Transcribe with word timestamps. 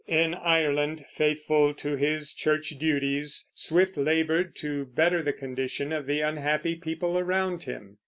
In 0.07 0.33
Ireland, 0.33 1.05
faithful 1.11 1.75
to 1.75 1.95
his 1.95 2.33
church 2.33 2.69
duties, 2.79 3.51
Swift 3.53 3.97
labored 3.97 4.55
to 4.55 4.85
better 4.85 5.21
the 5.21 5.31
condition 5.31 5.91
of 5.93 6.07
the 6.07 6.21
unhappy 6.21 6.73
people 6.75 7.19
around 7.19 7.65
him. 7.65 7.99